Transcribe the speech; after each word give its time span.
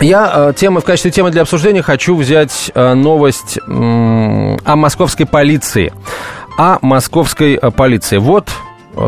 Я 0.00 0.50
э, 0.50 0.52
темы, 0.54 0.80
в 0.80 0.84
качестве 0.84 1.10
темы 1.10 1.30
для 1.30 1.42
обсуждения 1.42 1.82
хочу 1.82 2.16
взять 2.16 2.70
э, 2.74 2.94
новость 2.94 3.58
о 3.66 4.76
московской 4.76 5.26
полиции. 5.26 5.92
О 6.58 6.78
московской 6.82 7.54
э, 7.54 7.70
полиции. 7.70 8.18
Вот 8.18 8.50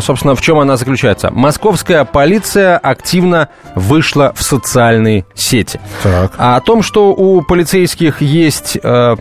собственно, 0.01 0.35
в 0.35 0.43
чем 0.43 0.59
она 0.59 0.77
заключается. 0.77 1.31
Московская 1.31 2.05
полиция 2.05 2.77
активно 2.77 3.49
вышла 3.75 4.35
в 4.37 4.43
социальные 4.43 5.25
сети. 5.35 5.81
Так. 6.03 6.33
А 6.37 6.57
о 6.57 6.61
том, 6.61 6.83
что 6.83 7.15
у 7.15 7.41
полицейских 7.41 8.21
есть 8.21 8.77
э, 8.83 9.17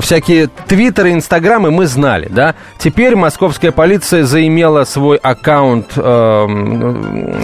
всякие 0.00 0.48
твиттеры, 0.66 1.12
инстаграмы 1.12 1.70
мы 1.70 1.86
знали, 1.86 2.28
да. 2.30 2.54
Теперь 2.78 3.16
московская 3.16 3.72
полиция 3.72 4.24
заимела 4.24 4.84
свой 4.84 5.16
аккаунт 5.16 5.92
э, 5.96 6.46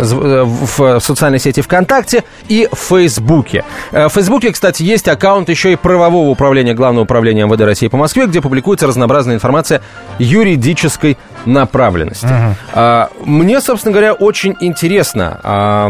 в 0.02 1.00
социальной 1.00 1.38
сети 1.38 1.60
ВКонтакте 1.62 2.24
и 2.48 2.68
в 2.72 2.78
Фейсбуке. 2.78 3.64
Э, 3.92 4.08
в 4.08 4.12
Фейсбуке, 4.12 4.52
кстати, 4.52 4.82
есть 4.82 5.08
аккаунт 5.08 5.48
еще 5.48 5.72
и 5.72 5.76
правового 5.76 6.28
управления 6.30 6.74
Главного 6.74 7.04
управления 7.04 7.46
МВД 7.46 7.60
России 7.62 7.88
по 7.88 7.96
Москве, 7.96 8.26
где 8.26 8.40
публикуется 8.40 8.86
разнообразная 8.86 9.36
информация 9.36 9.80
юридической 10.18 11.16
направленности. 11.44 12.26
Угу. 12.26 13.30
Мне, 13.30 13.60
собственно 13.60 13.92
говоря, 13.92 14.12
очень 14.14 14.56
интересно. 14.60 15.88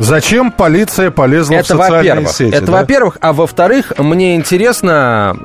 Зачем 0.00 0.50
полиция 0.50 1.10
полезла 1.10 1.56
это 1.56 1.76
в 1.76 1.78
социальные 1.78 2.26
сети? 2.28 2.54
Это 2.54 2.66
да? 2.66 2.72
во-первых. 2.72 3.18
А 3.20 3.34
во-вторых, 3.34 3.92
мне 3.98 4.34
интересно, 4.34 5.36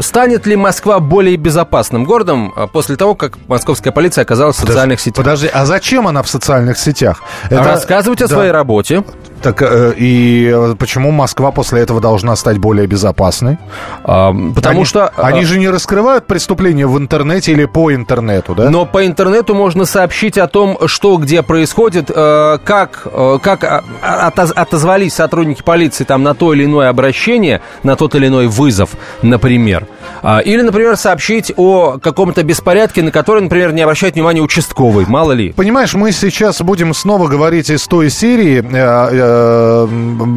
станет 0.00 0.46
ли 0.46 0.56
Москва 0.56 1.00
более 1.00 1.36
безопасным 1.36 2.04
городом 2.04 2.52
а, 2.56 2.66
после 2.66 2.96
того, 2.96 3.14
как 3.14 3.34
московская 3.46 3.92
полиция 3.92 4.22
оказалась 4.22 4.56
в 4.56 4.60
социальных 4.60 5.00
сетях? 5.00 5.16
Подожди, 5.16 5.50
а 5.52 5.66
зачем 5.66 6.08
она 6.08 6.22
в 6.22 6.30
социальных 6.30 6.78
сетях? 6.78 7.22
Это... 7.50 7.62
Рассказывать 7.62 8.22
о 8.22 8.28
да. 8.28 8.34
своей 8.34 8.50
работе. 8.50 9.04
Так 9.42 9.62
э, 9.62 9.94
и 9.96 10.74
почему 10.78 11.10
Москва 11.10 11.50
после 11.50 11.80
этого 11.80 12.00
должна 12.00 12.36
стать 12.36 12.58
более 12.58 12.86
безопасной? 12.86 13.58
А, 14.04 14.32
потому 14.54 14.78
они, 14.78 14.84
что... 14.84 15.08
А, 15.08 15.26
они 15.26 15.44
же 15.44 15.58
не 15.58 15.68
раскрывают 15.68 16.26
преступления 16.26 16.86
в 16.86 16.98
интернете 16.98 17.52
или 17.52 17.64
по 17.64 17.94
интернету, 17.94 18.54
да? 18.54 18.70
Но 18.70 18.86
по 18.86 19.06
интернету 19.06 19.54
можно 19.54 19.84
сообщить 19.84 20.38
о 20.38 20.48
том, 20.48 20.78
что 20.86 21.16
где 21.16 21.42
происходит, 21.42 22.10
э, 22.14 22.58
как, 22.64 23.06
э, 23.06 23.38
как 23.42 23.84
отозвались 24.02 25.14
сотрудники 25.14 25.62
полиции 25.62 26.04
там 26.04 26.22
на 26.22 26.34
то 26.34 26.52
или 26.52 26.64
иное 26.64 26.88
обращение, 26.88 27.60
на 27.82 27.96
тот 27.96 28.14
или 28.14 28.26
иной 28.26 28.46
вызов, 28.46 28.90
например. 29.22 29.86
А, 30.22 30.40
или, 30.40 30.62
например, 30.62 30.96
сообщить 30.96 31.52
о 31.56 31.98
каком-то 31.98 32.42
беспорядке, 32.42 33.02
на 33.02 33.10
который, 33.10 33.42
например, 33.42 33.72
не 33.72 33.82
обращает 33.82 34.14
внимания 34.14 34.40
участковый, 34.40 35.06
мало 35.06 35.32
ли. 35.32 35.52
Понимаешь, 35.52 35.94
мы 35.94 36.12
сейчас 36.12 36.60
будем 36.60 36.94
снова 36.94 37.28
говорить 37.28 37.70
из 37.70 37.86
той 37.86 38.10
серии, 38.10 38.58
э, 38.58 39.27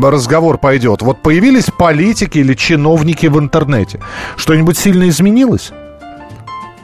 разговор 0.04 0.58
пойдет. 0.58 1.02
Вот 1.02 1.22
появились 1.22 1.66
политики 1.66 2.40
или 2.40 2.54
чиновники 2.54 3.28
в 3.28 3.40
интернете. 3.40 4.00
Что-нибудь 4.36 4.78
сильно 4.78 5.08
изменилось? 5.10 5.72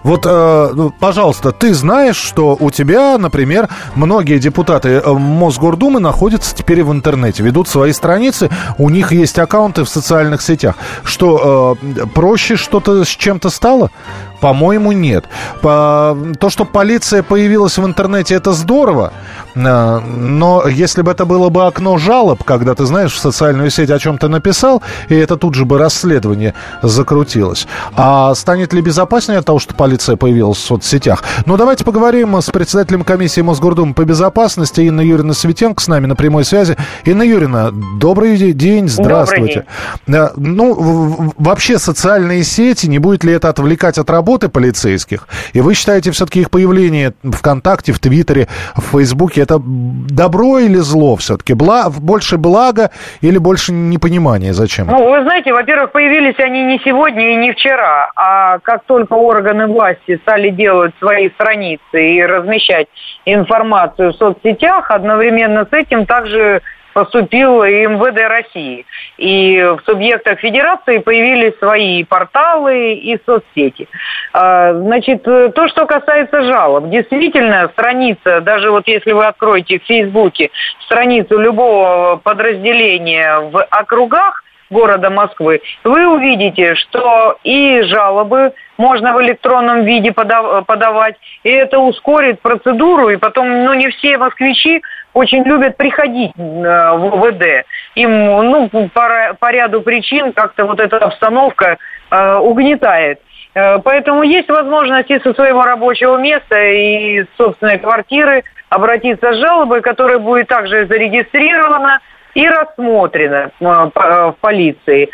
Вот, 0.07 0.25
э, 0.25 0.71
ну, 0.73 0.93
пожалуйста, 0.97 1.51
ты 1.51 1.73
знаешь, 1.73 2.15
что 2.15 2.55
у 2.57 2.71
тебя, 2.71 3.17
например, 3.17 3.67
многие 3.95 4.39
депутаты 4.39 4.89
э, 5.03 5.13
Мосгордумы 5.13 5.99
находятся 5.99 6.55
теперь 6.55 6.81
в 6.83 6.93
интернете, 6.93 7.43
ведут 7.43 7.67
свои 7.67 7.91
страницы, 7.91 8.49
у 8.77 8.89
них 8.89 9.11
есть 9.11 9.37
аккаунты 9.37 9.83
в 9.83 9.89
социальных 9.89 10.41
сетях. 10.41 10.75
Что, 11.03 11.77
э, 11.81 12.05
проще 12.13 12.55
что-то 12.55 13.03
с 13.03 13.09
чем-то 13.09 13.49
стало? 13.49 13.91
По-моему, 14.39 14.91
нет. 14.91 15.25
По... 15.61 16.17
То, 16.39 16.49
что 16.49 16.65
полиция 16.65 17.23
появилась 17.23 17.77
в 17.77 17.85
интернете, 17.85 18.35
это 18.35 18.53
здорово. 18.53 19.13
Э, 19.55 19.99
но 19.99 20.67
если 20.67 21.01
бы 21.01 21.11
это 21.11 21.25
было 21.25 21.49
бы 21.49 21.65
окно 21.65 21.97
жалоб, 21.97 22.43
когда 22.43 22.75
ты 22.75 22.85
знаешь, 22.85 23.13
в 23.13 23.19
социальную 23.19 23.69
сеть 23.71 23.89
о 23.89 23.99
чем-то 23.99 24.27
написал, 24.27 24.83
и 25.09 25.15
это 25.15 25.37
тут 25.37 25.55
же 25.55 25.65
бы 25.65 25.77
расследование 25.77 26.53
закрутилось. 26.83 27.67
А 27.95 28.35
станет 28.35 28.73
ли 28.73 28.81
безопаснее 28.81 29.39
от 29.39 29.45
того, 29.45 29.59
что 29.59 29.73
полиция 29.73 30.15
появилась 30.15 30.57
в 30.57 30.61
соцсетях? 30.61 31.23
Ну, 31.45 31.57
давайте 31.57 31.83
поговорим 31.83 32.39
с 32.39 32.49
председателем 32.49 33.03
комиссии 33.03 33.41
Мосгордумы 33.41 33.93
по 33.93 34.03
безопасности 34.03 34.81
Инна 34.81 35.01
Юрьевна 35.01 35.33
Светенко 35.33 35.81
с 35.81 35.87
нами 35.87 36.05
на 36.05 36.15
прямой 36.15 36.45
связи. 36.45 36.77
Инна 37.05 37.23
Юрьевна, 37.23 37.71
добрый 37.71 38.37
день, 38.53 38.87
здравствуйте. 38.87 39.65
Добрый 40.05 40.31
день. 40.35 40.55
Ну, 40.55 41.33
вообще 41.37 41.79
социальные 41.79 42.43
сети, 42.43 42.87
не 42.87 42.99
будет 42.99 43.23
ли 43.23 43.33
это 43.33 43.49
отвлекать 43.49 43.97
от 43.97 44.09
работы 44.09 44.26
полицейских? 44.49 45.27
И 45.53 45.61
вы 45.61 45.73
считаете 45.73 46.11
все-таки 46.11 46.41
их 46.41 46.51
появление 46.51 47.13
ВКонтакте, 47.23 47.93
в 47.93 47.99
Твиттере, 47.99 48.47
в 48.75 48.81
Фейсбуке, 48.91 49.41
это 49.41 49.59
добро 49.59 50.59
или 50.59 50.77
зло 50.77 51.15
все-таки? 51.15 51.53
Бла... 51.53 51.89
Больше 51.89 52.37
блага 52.37 52.91
или 53.21 53.37
больше 53.37 53.71
непонимания? 53.71 54.53
Зачем? 54.53 54.87
Ну, 54.87 55.09
вы 55.09 55.23
знаете, 55.23 55.53
во-первых, 55.53 55.91
появились 55.91 56.39
они 56.39 56.63
не 56.63 56.79
сегодня 56.83 57.33
и 57.33 57.35
не 57.35 57.53
вчера, 57.53 58.11
а 58.15 58.59
как 58.59 58.83
только 58.85 59.13
органы 59.13 59.67
власти 59.67 60.19
стали 60.23 60.49
делать 60.49 60.93
свои 60.99 61.29
страницы 61.31 61.81
и 61.93 62.21
размещать 62.23 62.87
информацию 63.25 64.13
в 64.13 64.15
соцсетях, 64.15 64.91
одновременно 64.91 65.65
с 65.69 65.73
этим 65.73 66.05
также 66.05 66.61
поступил 66.97 67.63
и 67.63 67.85
МВД 67.85 68.21
России. 68.27 68.83
И 69.19 69.61
в 69.61 69.85
субъектах 69.85 70.39
федерации 70.39 70.97
появились 70.97 71.55
свои 71.59 72.03
порталы 72.03 72.93
и 72.93 73.19
соцсети. 73.23 73.87
А, 74.33 74.73
значит, 74.73 75.21
то, 75.21 75.67
что 75.67 75.85
касается 75.85 76.41
жалоб. 76.41 76.89
Действительно, 76.89 77.69
страница, 77.73 78.41
даже 78.41 78.71
вот 78.71 78.87
если 78.87 79.11
вы 79.11 79.27
откроете 79.27 79.77
в 79.77 79.83
Фейсбуке 79.83 80.49
страницу 80.85 81.37
любого 81.37 82.15
подразделения 82.15 83.41
в 83.41 83.63
округах, 83.69 84.43
города 84.69 85.09
Москвы, 85.09 85.61
вы 85.83 86.07
увидите, 86.07 86.75
что 86.75 87.37
и 87.43 87.81
жалобы 87.83 88.53
можно 88.77 89.13
в 89.13 89.21
электронном 89.21 89.85
виде 89.85 90.11
подавать, 90.11 91.15
и 91.43 91.49
это 91.49 91.79
ускорит 91.79 92.41
процедуру, 92.41 93.09
и 93.09 93.17
потом, 93.17 93.65
ну, 93.65 93.73
не 93.73 93.89
все 93.89 94.17
москвичи 94.17 94.81
очень 95.17 95.43
любят 95.43 95.77
приходить 95.77 96.31
э, 96.37 96.41
в 96.41 97.09
ВВД. 97.09 97.65
Им, 97.95 98.11
ну, 98.11 98.69
по, 98.69 99.35
по 99.39 99.51
ряду 99.51 99.81
причин 99.81 100.31
как-то 100.31 100.65
вот 100.65 100.79
эта 100.79 100.97
обстановка 100.97 101.77
э, 102.11 102.35
угнетает. 102.35 103.19
Э, 103.55 103.79
поэтому 103.79 104.21
есть 104.21 104.47
возможность 104.47 105.09
и 105.09 105.19
со 105.19 105.33
своего 105.33 105.63
рабочего 105.63 106.17
места, 106.17 106.61
и 106.61 107.25
собственной 107.35 107.79
квартиры 107.79 108.43
обратиться 108.69 109.33
с 109.33 109.37
жалобой, 109.37 109.81
которая 109.81 110.19
будет 110.19 110.47
также 110.49 110.85
зарегистрирована 110.85 111.99
и 112.35 112.47
рассмотрена 112.47 113.49
в 113.59 114.35
полиции. 114.39 115.09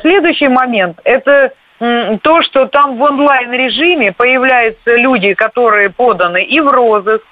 Следующий 0.00 0.48
момент– 0.48 0.98
это 1.04 1.52
то, 2.22 2.42
что 2.42 2.66
там 2.66 2.96
в 2.96 3.02
онлайн-режиме 3.02 4.12
появляются 4.12 4.96
люди, 4.96 5.34
которые 5.34 5.90
поданы 5.90 6.42
и 6.42 6.60
в 6.60 6.68
розыск, 6.68 7.24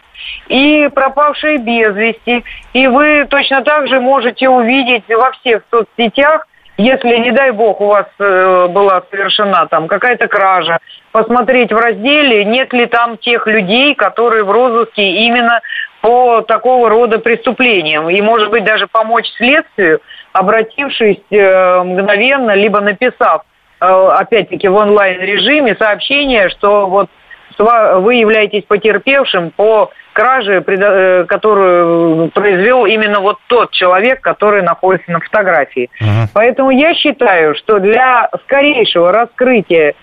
и 0.48 0.88
пропавшие 0.94 1.58
без 1.58 1.94
вести. 1.94 2.44
И 2.72 2.86
вы 2.86 3.26
точно 3.28 3.62
так 3.62 3.88
же 3.88 4.00
можете 4.00 4.48
увидеть 4.48 5.04
во 5.08 5.32
всех 5.32 5.62
соцсетях, 5.70 6.46
если, 6.78 7.18
не 7.18 7.32
дай 7.32 7.50
бог, 7.50 7.80
у 7.80 7.86
вас 7.86 8.06
э, 8.18 8.66
была 8.68 9.02
совершена 9.10 9.66
там 9.66 9.88
какая-то 9.88 10.26
кража, 10.26 10.78
посмотреть 11.12 11.70
в 11.70 11.76
разделе, 11.76 12.44
нет 12.46 12.72
ли 12.72 12.86
там 12.86 13.18
тех 13.18 13.46
людей, 13.46 13.94
которые 13.94 14.42
в 14.42 14.50
розыске 14.50 15.02
именно 15.26 15.60
по 16.00 16.40
такого 16.40 16.88
рода 16.88 17.18
преступлениям. 17.18 18.08
И, 18.08 18.20
может 18.22 18.50
быть, 18.50 18.64
даже 18.64 18.86
помочь 18.86 19.26
следствию, 19.36 20.00
обратившись 20.32 21.20
э, 21.30 21.82
мгновенно, 21.82 22.54
либо 22.54 22.80
написав, 22.80 23.42
опять-таки, 23.82 24.68
в 24.68 24.74
онлайн-режиме 24.74 25.74
сообщение, 25.76 26.48
что 26.48 26.86
вот 26.86 27.10
вы 27.58 28.14
являетесь 28.14 28.64
потерпевшим 28.64 29.50
по 29.50 29.90
краже, 30.14 30.64
э, 30.66 31.24
которую 31.24 32.30
произвел 32.30 32.86
именно 32.86 33.20
вот 33.20 33.38
тот 33.46 33.70
человек, 33.72 34.20
который 34.20 34.62
находится 34.62 35.10
на 35.10 35.20
фотографии. 35.20 35.90
Uh-huh. 36.00 36.28
Поэтому 36.34 36.70
я 36.70 36.94
считаю, 36.94 37.54
что 37.54 37.78
для 37.78 38.28
скорейшего 38.46 39.12
раскрытия 39.12 39.90
Э, 39.90 39.94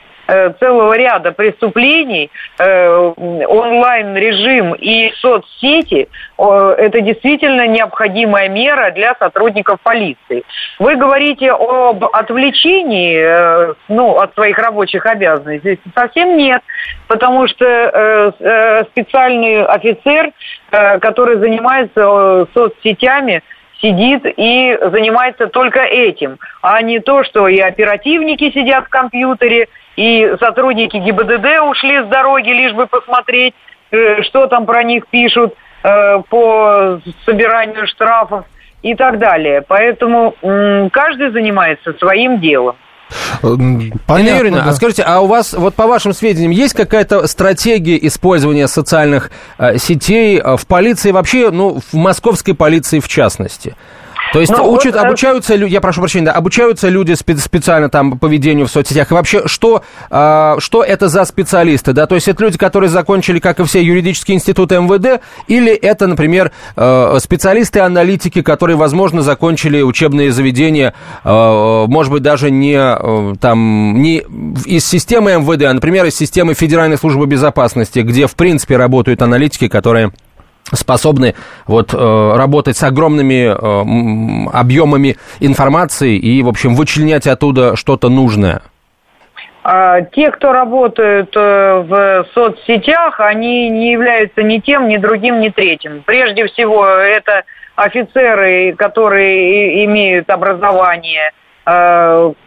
целого 0.59 0.95
ряда 0.97 1.31
преступлений, 1.31 2.29
э, 2.57 3.13
онлайн-режим 3.47 4.73
и 4.75 5.11
соцсети 5.19 6.07
это 6.37 7.01
действительно 7.01 7.67
необходимая 7.67 8.47
мера 8.49 8.91
для 8.91 9.15
сотрудников 9.15 9.79
полиции. 9.81 10.43
Вы 10.79 10.95
говорите 10.95 11.51
об 11.51 12.05
отвлечении 12.05 13.17
э, 13.19 13.73
ну, 13.87 14.17
от 14.17 14.33
своих 14.35 14.57
рабочих 14.57 15.05
обязанностей. 15.05 15.79
Совсем 15.95 16.37
нет, 16.37 16.61
потому 17.07 17.47
что 17.47 18.33
специальный 18.91 19.65
офицер, 19.65 20.31
который 20.69 21.37
занимается 21.37 22.47
соцсетями, 22.53 23.41
сидит 23.81 24.23
и 24.25 24.77
занимается 24.81 25.47
только 25.47 25.79
этим, 25.81 26.37
а 26.61 26.81
не 26.81 26.99
то, 26.99 27.23
что 27.23 27.47
и 27.47 27.59
оперативники 27.59 28.51
сидят 28.51 28.85
в 28.85 28.89
компьютере, 28.89 29.67
и 29.95 30.35
сотрудники 30.39 30.97
ГИБДД 30.97 31.61
ушли 31.69 32.01
с 32.01 32.05
дороги, 32.07 32.49
лишь 32.49 32.73
бы 32.73 32.87
посмотреть, 32.87 33.53
э, 33.91 34.21
что 34.23 34.47
там 34.47 34.65
про 34.65 34.83
них 34.83 35.07
пишут. 35.07 35.53
э, 35.83 36.21
по 36.29 36.99
собиранию 37.25 37.87
штрафов 37.87 38.45
и 38.81 38.95
так 38.95 39.17
далее. 39.17 39.63
Поэтому 39.67 40.35
каждый 40.91 41.31
занимается 41.31 41.93
своим 41.93 42.39
делом. 42.39 42.75
Понятно, 44.05 44.37
Юрьевна, 44.37 44.61
да. 44.63 44.69
а 44.69 44.73
скажите, 44.73 45.03
а 45.03 45.19
у 45.21 45.27
вас, 45.27 45.53
вот 45.53 45.75
по 45.75 45.87
вашим 45.87 46.13
сведениям, 46.13 46.51
есть 46.51 46.73
какая-то 46.73 47.27
стратегия 47.27 47.97
использования 48.05 48.67
социальных 48.67 49.31
э, 49.57 49.77
сетей 49.77 50.41
в 50.41 50.65
полиции 50.67 51.11
вообще, 51.11 51.49
ну, 51.51 51.81
в 51.91 51.95
московской 51.95 52.53
полиции 52.53 52.99
в 52.99 53.07
частности? 53.07 53.75
То 54.33 54.39
есть 54.39 54.51
ну, 54.51 54.71
учат, 54.71 54.93
вот, 54.93 55.03
э, 55.03 55.05
обучаются, 55.05 55.55
я 55.55 55.81
прошу 55.81 56.01
прощения, 56.01 56.27
да, 56.27 56.31
обучаются 56.33 56.89
люди 56.89 57.13
специально 57.13 57.89
там 57.89 58.19
поведению 58.19 58.67
в 58.67 58.71
соцсетях. 58.71 59.11
И 59.11 59.13
вообще, 59.13 59.47
что, 59.47 59.83
а, 60.09 60.57
что 60.59 60.83
это 60.83 61.09
за 61.09 61.25
специалисты, 61.25 61.93
да? 61.93 62.05
То 62.05 62.15
есть 62.15 62.27
это 62.27 62.43
люди, 62.43 62.57
которые 62.57 62.89
закончили, 62.89 63.39
как 63.39 63.59
и 63.59 63.63
все, 63.63 63.81
юридические 63.81 64.35
институты 64.35 64.79
МВД, 64.79 65.21
или 65.47 65.73
это, 65.73 66.07
например, 66.07 66.51
э, 66.75 67.17
специалисты-аналитики, 67.19 68.41
которые, 68.41 68.77
возможно, 68.77 69.21
закончили 69.21 69.81
учебные 69.81 70.31
заведения, 70.31 70.93
э, 71.23 71.85
может 71.87 72.11
быть, 72.11 72.21
даже 72.21 72.51
не, 72.51 73.35
там, 73.37 74.01
не 74.01 74.23
из 74.65 74.85
системы 74.85 75.33
МВД, 75.33 75.63
а, 75.63 75.73
например, 75.73 76.05
из 76.05 76.15
системы 76.15 76.53
Федеральной 76.53 76.97
службы 76.97 77.25
безопасности, 77.25 77.99
где, 77.99 78.27
в 78.27 78.35
принципе, 78.35 78.77
работают 78.77 79.21
аналитики, 79.21 79.67
которые 79.67 80.11
способны 80.73 81.35
вот, 81.67 81.93
э, 81.93 82.33
работать 82.35 82.77
с 82.77 82.83
огромными 82.83 83.47
э, 83.47 84.49
объемами 84.53 85.17
информации 85.39 86.17
и, 86.17 86.41
в 86.43 86.47
общем, 86.47 86.75
вычленять 86.75 87.27
оттуда 87.27 87.75
что-то 87.75 88.09
нужное? 88.09 88.61
А, 89.61 90.01
те, 90.01 90.31
кто 90.31 90.53
работают 90.53 91.31
э, 91.35 91.85
в 91.87 92.25
соцсетях, 92.33 93.19
они 93.19 93.69
не 93.69 93.91
являются 93.91 94.41
ни 94.41 94.59
тем, 94.59 94.87
ни 94.87 94.97
другим, 94.97 95.41
ни 95.41 95.49
третьим. 95.49 96.01
Прежде 96.05 96.47
всего, 96.47 96.85
это 96.85 97.43
офицеры, 97.75 98.73
которые 98.77 99.85
имеют 99.85 100.29
образование, 100.29 101.31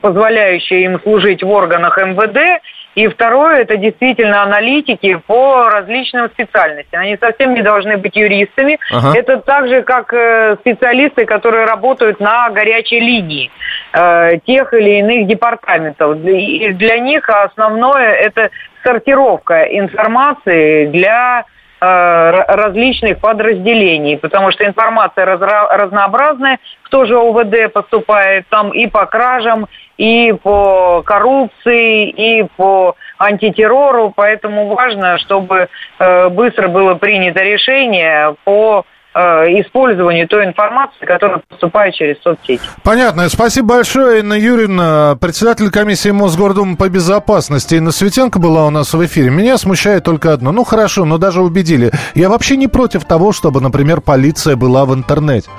позволяющее 0.00 0.84
им 0.84 1.00
служить 1.00 1.42
в 1.42 1.50
органах 1.50 1.98
МВД, 1.98 2.62
и 2.94 3.08
второе, 3.08 3.62
это 3.62 3.78
действительно 3.78 4.42
аналитики 4.42 5.14
по 5.26 5.70
различным 5.70 6.28
специальностям. 6.28 7.00
Они 7.00 7.16
совсем 7.16 7.54
не 7.54 7.62
должны 7.62 7.96
быть 7.96 8.16
юристами. 8.16 8.78
Ага. 8.90 9.18
Это 9.18 9.38
так 9.38 9.68
же, 9.68 9.82
как 9.82 10.12
э, 10.12 10.56
специалисты, 10.60 11.24
которые 11.24 11.64
работают 11.64 12.20
на 12.20 12.50
горячей 12.50 13.00
линии 13.00 13.50
э, 13.94 14.38
тех 14.46 14.74
или 14.74 14.98
иных 14.98 15.26
департаментов. 15.26 16.18
И 16.24 16.72
для 16.72 16.98
них 16.98 17.28
основное 17.30 18.12
это 18.12 18.50
сортировка 18.84 19.62
информации 19.62 20.86
для 20.86 21.46
Э, 21.46 21.61
различных 21.82 23.18
подразделений, 23.18 24.16
потому 24.16 24.52
что 24.52 24.64
информация 24.64 25.26
разнообразная, 25.26 26.58
кто 26.84 27.04
же 27.06 27.16
ОВД 27.18 27.72
поступает 27.72 28.46
там 28.48 28.70
и 28.70 28.86
по 28.86 29.06
кражам, 29.06 29.66
и 29.96 30.32
по 30.32 31.02
коррупции, 31.04 32.08
и 32.08 32.46
по 32.56 32.94
антитеррору, 33.18 34.12
поэтому 34.14 34.68
важно, 34.74 35.18
чтобы 35.18 35.68
э, 35.98 36.28
быстро 36.28 36.68
было 36.68 36.94
принято 36.94 37.42
решение 37.42 38.36
по 38.44 38.84
Э, 38.84 39.01
использованию 39.14 40.26
той 40.26 40.46
информации, 40.46 41.04
которая 41.04 41.42
поступает 41.46 41.94
через 41.94 42.20
соцсети. 42.22 42.62
Понятно. 42.82 43.28
Спасибо 43.28 43.74
большое, 43.74 44.20
Инна 44.20 44.34
Юрьевна, 44.34 45.16
председатель 45.20 45.70
комиссии 45.70 46.10
Мосгордумы 46.10 46.76
по 46.76 46.88
безопасности. 46.88 47.74
Инна 47.74 47.90
Светенко 47.90 48.38
была 48.38 48.66
у 48.66 48.70
нас 48.70 48.94
в 48.94 49.04
эфире. 49.04 49.30
Меня 49.30 49.58
смущает 49.58 50.04
только 50.04 50.32
одно. 50.32 50.52
Ну, 50.52 50.64
хорошо, 50.64 51.04
но 51.04 51.18
даже 51.18 51.42
убедили. 51.42 51.90
Я 52.14 52.28
вообще 52.28 52.56
не 52.56 52.68
против 52.68 53.04
того, 53.04 53.32
чтобы, 53.32 53.60
например, 53.60 54.00
полиция 54.00 54.56
была 54.56 54.84
в 54.86 54.94
интернете. 54.94 55.50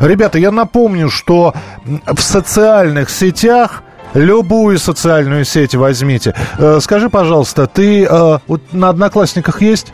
Ребята, 0.00 0.38
я 0.38 0.50
напомню, 0.50 1.08
что 1.08 1.54
в 1.84 2.20
социальных 2.20 3.10
сетях 3.10 3.82
Любую 4.14 4.78
социальную 4.78 5.44
сеть 5.44 5.74
возьмите. 5.74 6.34
Э, 6.58 6.78
скажи, 6.80 7.10
пожалуйста, 7.10 7.66
ты 7.66 8.04
э, 8.04 8.38
на 8.72 8.88
Одноклассниках 8.88 9.60
есть? 9.60 9.92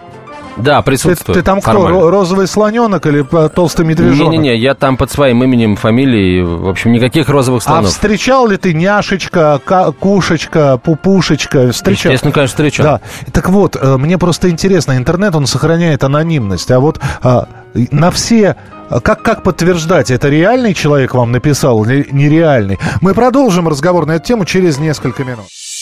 Да, 0.56 0.82
присутствует. 0.82 1.36
Ты, 1.36 1.40
ты 1.40 1.42
там 1.42 1.60
формально. 1.60 1.98
кто, 1.98 2.10
розовый 2.10 2.46
слоненок 2.46 3.06
или 3.06 3.24
толстый 3.48 3.84
медвежонок? 3.84 4.32
Не-не-не, 4.32 4.56
я 4.56 4.74
там 4.74 4.96
под 4.96 5.10
своим 5.10 5.42
именем, 5.42 5.76
фамилией, 5.76 6.42
в 6.42 6.68
общем, 6.68 6.92
никаких 6.92 7.28
розовых 7.28 7.62
а 7.62 7.66
слонов. 7.66 7.86
А 7.86 7.88
встречал 7.88 8.46
ли 8.46 8.56
ты 8.56 8.72
няшечка, 8.74 9.60
кушечка, 9.98 10.78
пупушечка? 10.78 11.72
Встречал? 11.72 12.12
Естественно, 12.12 12.32
конечно, 12.32 12.52
встречал. 12.52 12.84
Да. 12.84 13.00
Так 13.32 13.48
вот, 13.48 13.76
э, 13.80 13.96
мне 13.96 14.18
просто 14.18 14.50
интересно, 14.50 14.96
интернет, 14.96 15.34
он 15.34 15.46
сохраняет 15.46 16.04
анонимность, 16.04 16.70
а 16.70 16.80
вот 16.80 17.00
а, 17.22 17.48
на 17.90 18.10
все 18.10 18.56
как, 19.02 19.22
как 19.22 19.42
подтверждать, 19.42 20.10
это 20.10 20.28
реальный 20.28 20.74
человек 20.74 21.14
вам 21.14 21.32
написал 21.32 21.84
или 21.84 22.06
нереальный? 22.12 22.78
Мы 23.00 23.14
продолжим 23.14 23.66
разговор 23.66 24.06
на 24.06 24.12
эту 24.12 24.26
тему 24.26 24.44
через 24.44 24.78
несколько 24.78 25.24
минут. 25.24 25.46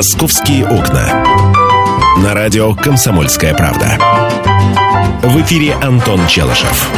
«Московские 0.00 0.66
окна». 0.66 1.26
На 2.24 2.32
радио 2.32 2.74
«Комсомольская 2.74 3.52
правда». 3.52 3.98
В 5.22 5.42
эфире 5.42 5.74
Антон 5.74 6.26
Челышев. 6.26 6.88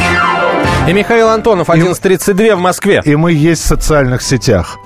И 0.87 0.93
Михаил 0.93 1.27
Антонов, 1.27 1.67
11.32 1.67 2.55
в 2.55 2.59
Москве. 2.59 3.01
И 3.03 3.17
мы 3.17 3.33
есть 3.33 3.61
в 3.63 3.65
социальных 3.65 4.21
сетях. 4.21 4.77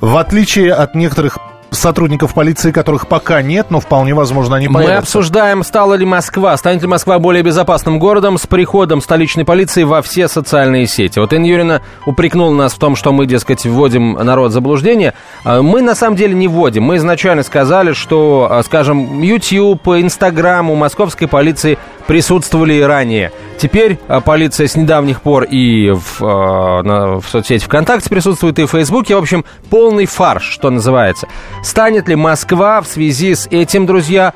В 0.00 0.16
отличие 0.16 0.74
от 0.74 0.96
некоторых 0.96 1.38
сотрудников 1.78 2.34
полиции, 2.34 2.70
которых 2.70 3.08
пока 3.08 3.42
нет, 3.42 3.70
но 3.70 3.80
вполне 3.80 4.14
возможно 4.14 4.56
они 4.56 4.68
появятся. 4.68 4.92
Мы 4.92 4.98
обсуждаем, 4.98 5.62
стала 5.62 5.94
ли 5.94 6.04
Москва, 6.04 6.56
станет 6.56 6.82
ли 6.82 6.88
Москва 6.88 7.18
более 7.18 7.42
безопасным 7.42 7.98
городом 7.98 8.38
с 8.38 8.46
приходом 8.46 9.00
столичной 9.00 9.44
полиции 9.44 9.82
во 9.82 10.02
все 10.02 10.28
социальные 10.28 10.86
сети. 10.86 11.18
Вот 11.18 11.32
Инна 11.32 11.46
Юрьевна 11.46 11.80
упрекнула 12.06 12.54
нас 12.54 12.74
в 12.74 12.78
том, 12.78 12.96
что 12.96 13.12
мы, 13.12 13.26
дескать, 13.26 13.64
вводим 13.64 14.12
народ 14.12 14.50
в 14.50 14.54
заблуждение. 14.54 15.14
А 15.44 15.62
мы 15.62 15.82
на 15.82 15.94
самом 15.94 16.16
деле 16.16 16.34
не 16.34 16.48
вводим. 16.48 16.84
Мы 16.84 16.96
изначально 16.96 17.42
сказали, 17.42 17.92
что, 17.92 18.48
а, 18.50 18.62
скажем, 18.62 19.22
YouTube, 19.22 19.86
Instagram 19.88 20.70
у 20.70 20.74
московской 20.74 21.28
полиции 21.28 21.78
присутствовали 22.06 22.74
и 22.74 22.82
ранее. 22.82 23.32
Теперь 23.58 23.98
а, 24.08 24.20
полиция 24.20 24.68
с 24.68 24.76
недавних 24.76 25.20
пор 25.20 25.44
и 25.44 25.90
в, 25.90 26.20
в 26.20 27.24
соцсети 27.28 27.64
ВКонтакте 27.64 28.08
присутствует, 28.08 28.58
и 28.58 28.64
в 28.64 28.70
Фейсбуке. 28.70 29.16
В 29.16 29.18
общем, 29.18 29.44
полный 29.68 30.06
фарш, 30.06 30.44
что 30.44 30.70
называется. 30.70 31.28
Станет 31.62 32.08
ли 32.08 32.14
Москва 32.14 32.80
в 32.80 32.86
связи 32.86 33.34
с 33.34 33.48
этим, 33.50 33.86
друзья, 33.86 34.32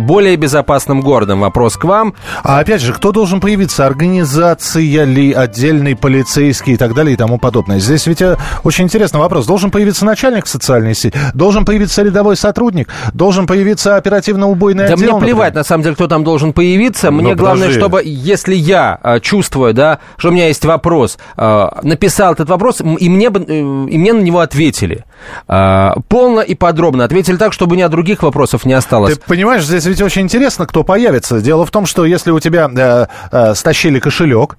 более 0.00 0.36
безопасным 0.36 1.00
городом. 1.00 1.40
Вопрос 1.40 1.76
к 1.76 1.84
вам. 1.84 2.14
А 2.42 2.58
опять 2.58 2.80
же, 2.80 2.92
кто 2.92 3.12
должен 3.12 3.40
появиться? 3.40 3.86
Организация 3.86 5.04
ли, 5.04 5.32
отдельный 5.32 5.96
полицейский 5.96 6.74
и 6.74 6.76
так 6.76 6.94
далее 6.94 7.14
и 7.14 7.16
тому 7.16 7.38
подобное? 7.38 7.78
Здесь 7.78 8.06
ведь 8.06 8.22
э, 8.22 8.36
очень 8.64 8.84
интересный 8.84 9.20
вопрос. 9.20 9.46
Должен 9.46 9.70
появиться 9.70 10.04
начальник 10.04 10.46
социальной 10.46 10.94
сети? 10.94 11.18
Должен 11.34 11.64
появиться 11.64 12.02
рядовой 12.02 12.36
сотрудник? 12.36 12.88
Должен 13.12 13.46
появиться 13.46 13.96
оперативно-убойный 13.96 14.86
да 14.86 14.94
отдел? 14.94 15.12
Да 15.12 15.16
мне 15.16 15.26
плевать, 15.26 15.54
на 15.54 15.64
самом 15.64 15.84
деле, 15.84 15.94
кто 15.94 16.06
там 16.06 16.24
должен 16.24 16.52
появиться. 16.52 17.10
Мне 17.10 17.30
Но 17.30 17.34
главное, 17.34 17.68
подожди. 17.68 17.80
чтобы, 17.80 18.02
если 18.04 18.54
я 18.54 18.98
а, 19.02 19.20
чувствую, 19.20 19.74
да, 19.74 19.98
что 20.16 20.28
у 20.28 20.32
меня 20.32 20.48
есть 20.48 20.64
вопрос, 20.64 21.18
написал 21.36 22.32
этот 22.32 22.48
вопрос, 22.48 22.80
и 22.80 23.08
мне, 23.08 23.28
э, 23.28 23.54
и 23.54 23.98
мне 23.98 24.12
на 24.12 24.20
него 24.20 24.40
ответили. 24.40 25.04
Полно 25.46 26.40
и 26.40 26.54
подробно 26.54 27.04
ответили 27.04 27.36
так, 27.36 27.52
чтобы 27.52 27.76
ни 27.76 27.82
от 27.82 27.90
других 27.90 28.22
вопросов 28.22 28.64
не 28.64 28.74
осталось. 28.74 29.14
Ты 29.14 29.20
понимаешь, 29.26 29.64
здесь 29.64 29.84
ведь 29.86 30.00
очень 30.02 30.22
интересно, 30.22 30.66
кто 30.66 30.84
появится. 30.84 31.40
Дело 31.40 31.66
в 31.66 31.70
том, 31.70 31.86
что 31.86 32.04
если 32.04 32.30
у 32.30 32.40
тебя 32.40 32.70
э, 32.74 33.06
э, 33.30 33.54
стащили 33.54 33.98
кошелек, 33.98 34.56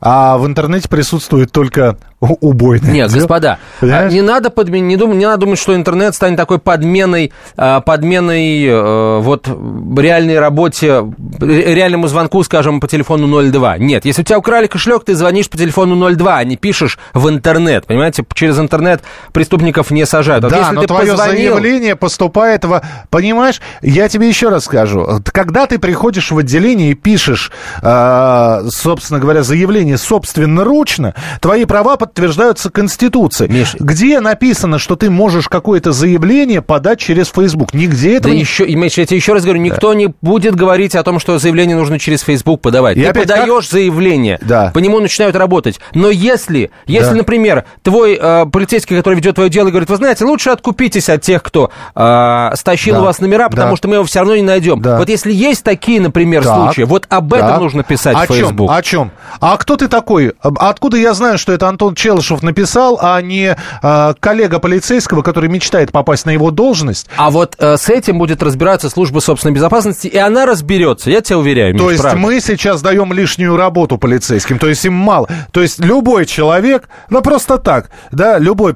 а 0.00 0.38
в 0.38 0.46
интернете 0.46 0.88
присутствует 0.88 1.50
только 1.50 1.96
убойный. 2.20 2.92
Нет, 2.92 3.06
отдел. 3.06 3.20
господа, 3.20 3.52
а 3.52 3.80
Понимаешь? 3.80 4.12
не 4.12 4.22
надо, 4.22 4.50
подмен... 4.50 4.88
не, 4.88 4.96
дум... 4.96 5.16
не 5.16 5.24
надо 5.24 5.42
думать, 5.42 5.58
что 5.58 5.74
интернет 5.74 6.14
станет 6.14 6.36
такой 6.36 6.58
подменой, 6.58 7.32
а, 7.56 7.80
подменой 7.80 8.64
э, 8.64 9.18
вот 9.20 9.46
реальной 9.96 10.40
работе, 10.40 11.04
реальному 11.40 12.08
звонку, 12.08 12.42
скажем, 12.42 12.80
по 12.80 12.88
телефону 12.88 13.50
02. 13.50 13.78
Нет, 13.78 14.04
если 14.04 14.22
у 14.22 14.24
тебя 14.24 14.38
украли 14.38 14.66
кошелек, 14.66 15.04
ты 15.04 15.14
звонишь 15.14 15.48
по 15.48 15.56
телефону 15.56 16.10
02, 16.10 16.36
а 16.36 16.44
не 16.44 16.56
пишешь 16.56 16.98
в 17.14 17.28
интернет. 17.28 17.86
Понимаете, 17.86 18.24
через 18.34 18.58
интернет 18.58 19.02
преступников 19.32 19.92
не 19.92 20.04
сажают. 20.04 20.42
Вот 20.42 20.50
да, 20.50 20.58
если 20.58 20.74
но 20.74 20.80
ты 20.80 20.86
твое 20.88 21.12
позвонил... 21.12 21.54
заявление 21.54 21.94
поступает 21.94 22.64
в... 22.64 22.82
Понимаешь, 23.10 23.60
я 23.80 24.08
тебе 24.08 24.28
еще 24.28 24.48
раз 24.48 24.64
скажу. 24.64 25.06
Когда 25.24 25.66
ты 25.66 25.78
приходишь 25.78 26.32
в 26.32 26.38
отделение 26.38 26.90
и 26.90 26.94
пишешь, 26.94 27.52
э, 27.80 28.62
собственно 28.70 29.20
говоря, 29.20 29.44
заявление 29.44 29.87
заявление 29.88 29.98
собственноручно, 29.98 31.14
твои 31.40 31.64
права 31.64 31.96
подтверждаются 31.96 32.70
Конституцией. 32.70 33.50
Миш. 33.50 33.74
Где 33.78 34.20
написано, 34.20 34.78
что 34.78 34.96
ты 34.96 35.10
можешь 35.10 35.48
какое-то 35.48 35.92
заявление 35.92 36.62
подать 36.62 36.98
через 36.98 37.28
Facebook? 37.30 37.72
Нигде 37.74 38.10
Да 38.12 38.16
этого 38.16 38.32
не 38.32 38.40
еще, 38.40 38.66
Миш, 38.66 38.98
я 38.98 39.06
тебе 39.06 39.16
еще 39.16 39.32
раз 39.32 39.44
говорю, 39.44 39.60
никто 39.60 39.94
не 39.94 40.12
будет 40.20 40.54
говорить 40.54 40.94
о 40.94 41.02
том, 41.02 41.18
что 41.18 41.38
заявление 41.38 41.76
нужно 41.76 41.98
через 41.98 42.20
Facebook 42.22 42.60
подавать. 42.60 42.96
И 42.96 43.02
Ты 43.04 43.12
подаешь 43.12 43.68
заявление, 43.70 44.38
Да. 44.42 44.70
по 44.74 44.78
нему 44.78 45.00
начинают 45.00 45.36
работать. 45.36 45.80
Но 45.94 46.10
если, 46.10 46.70
если, 46.86 47.10
Да. 47.10 47.16
например, 47.16 47.64
твой 47.82 48.18
э, 48.20 48.46
полицейский, 48.52 48.96
который 48.96 49.14
ведет 49.14 49.36
твое 49.36 49.50
дело, 49.50 49.70
говорит, 49.70 49.88
вы 49.88 49.96
знаете, 49.96 50.24
лучше 50.24 50.50
откупитесь 50.50 51.08
от 51.08 51.22
тех, 51.22 51.42
кто 51.42 51.70
э, 51.94 52.50
стащил 52.54 52.94
Да. 52.96 53.00
у 53.00 53.04
вас 53.04 53.20
номера, 53.20 53.48
потому 53.48 53.70
Да. 53.72 53.76
что 53.76 53.88
мы 53.88 53.94
его 53.96 54.04
все 54.04 54.20
равно 54.20 54.36
не 54.36 54.42
найдем. 54.42 54.80
Да. 54.82 54.98
Вот 54.98 55.08
если 55.08 55.32
есть 55.32 55.64
такие, 55.64 56.00
например, 56.00 56.44
Так. 56.44 56.54
случаи, 56.54 56.82
вот 56.82 57.06
об 57.08 57.32
этом 57.32 57.48
Так. 57.48 57.60
нужно 57.60 57.82
писать 57.82 58.16
о 58.16 58.24
в 58.24 58.26
Facebook. 58.26 58.68
Чем? 58.68 58.76
О 58.76 58.82
чем? 58.82 59.10
А 59.40 59.56
кто 59.56 59.76
ты 59.78 59.88
такой? 59.88 60.32
Откуда 60.42 60.96
я 60.96 61.14
знаю, 61.14 61.38
что 61.38 61.52
это 61.52 61.68
Антон 61.68 61.94
Челышев 61.94 62.42
написал, 62.42 62.98
а 63.00 63.20
не 63.22 63.56
а, 63.82 64.14
коллега 64.18 64.58
полицейского, 64.58 65.22
который 65.22 65.48
мечтает 65.48 65.92
попасть 65.92 66.26
на 66.26 66.30
его 66.30 66.50
должность? 66.50 67.08
А 67.16 67.30
вот 67.30 67.56
э, 67.58 67.76
с 67.76 67.88
этим 67.88 68.18
будет 68.18 68.42
разбираться 68.42 68.90
служба 68.90 69.20
собственной 69.20 69.54
безопасности, 69.54 70.06
и 70.08 70.16
она 70.16 70.44
разберется, 70.46 71.10
я 71.10 71.20
тебя 71.20 71.38
уверяю. 71.38 71.76
То 71.76 71.90
есть 71.90 72.02
правда. 72.02 72.18
мы 72.18 72.40
сейчас 72.40 72.82
даем 72.82 73.12
лишнюю 73.12 73.56
работу 73.56 73.98
полицейским, 73.98 74.58
то 74.58 74.68
есть 74.68 74.84
им 74.84 74.94
мало. 74.94 75.28
То 75.52 75.62
есть 75.62 75.78
любой 75.78 76.26
человек, 76.26 76.88
ну 77.08 77.22
просто 77.22 77.58
так, 77.58 77.90
да, 78.12 78.38
любой, 78.38 78.74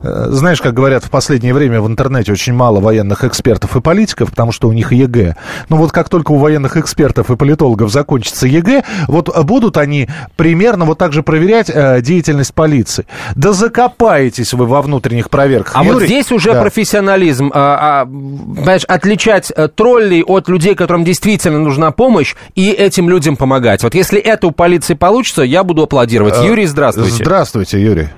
э, 0.00 0.26
знаешь, 0.30 0.60
как 0.60 0.74
говорят 0.74 1.04
в 1.04 1.10
последнее 1.10 1.54
время 1.54 1.80
в 1.80 1.86
интернете 1.86 2.32
очень 2.32 2.52
мало 2.52 2.80
военных 2.80 3.24
экспертов 3.24 3.76
и 3.76 3.80
политиков, 3.80 4.30
потому 4.30 4.52
что 4.52 4.68
у 4.68 4.72
них 4.72 4.92
ЕГЭ. 4.92 5.36
Ну 5.68 5.76
вот 5.76 5.92
как 5.92 6.08
только 6.08 6.32
у 6.32 6.36
военных 6.36 6.76
экспертов 6.76 7.30
и 7.30 7.36
политологов 7.36 7.90
закончится 7.90 8.46
ЕГЭ, 8.46 8.84
вот 9.06 9.28
будут 9.44 9.76
они 9.76 10.08
примерно 10.36 10.84
вот 10.84 10.98
так 10.98 11.12
же 11.12 11.22
проверять 11.22 11.70
э, 11.72 12.00
деятельность 12.00 12.54
полиции. 12.54 13.06
Да 13.36 13.52
закопаетесь 13.52 14.52
вы 14.54 14.66
во 14.66 14.82
внутренних 14.82 15.30
проверках. 15.30 15.72
А 15.76 15.82
вот 15.82 15.94
Юрий? 15.94 16.06
здесь 16.06 16.32
уже 16.32 16.52
Да. 16.52 16.60
профессионализм, 16.62 17.50
а, 17.54 18.02
а, 18.02 18.04
понимаешь, 18.04 18.84
отличать 18.84 19.52
э, 19.54 19.68
троллей 19.68 20.22
от 20.22 20.48
людей, 20.48 20.74
которым 20.74 21.04
действительно 21.04 21.58
нужна 21.58 21.90
помощь, 21.90 22.34
и 22.54 22.70
этим 22.70 23.08
людям 23.08 23.36
помогать. 23.36 23.82
Вот 23.82 23.94
если 23.94 24.20
это 24.20 24.46
у 24.46 24.50
полиции 24.50 24.94
получится, 24.94 25.42
я 25.42 25.64
буду 25.64 25.82
аплодировать. 25.82 26.34
Юрий, 26.42 26.66
здравствуйте. 26.66 27.22
Э, 27.22 27.24
Здравствуйте, 27.24 27.80
Юрий. 27.80 28.08